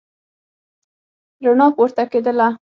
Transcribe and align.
رڼا 1.45 1.67
پورته 1.75 2.03
کېدله. 2.11 2.47